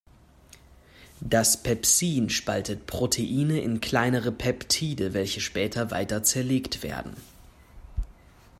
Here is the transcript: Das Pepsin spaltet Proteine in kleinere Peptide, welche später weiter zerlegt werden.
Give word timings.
Das 1.19 1.61
Pepsin 1.61 2.31
spaltet 2.31 2.87
Proteine 2.87 3.61
in 3.61 3.81
kleinere 3.81 4.31
Peptide, 4.31 5.13
welche 5.13 5.41
später 5.41 5.91
weiter 5.91 6.23
zerlegt 6.23 6.81
werden. 6.81 7.15